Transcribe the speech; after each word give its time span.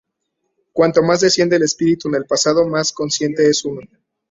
Cuanto 0.73 1.03
más 1.03 1.19
desciende 1.21 1.57
el 1.57 1.61
espíritu 1.61 2.09
en 2.09 2.15
el 2.15 2.25
pasado, 2.25 2.67
más 2.67 2.91
consciente 2.91 3.47
es 3.47 3.63
uno. 3.65 3.81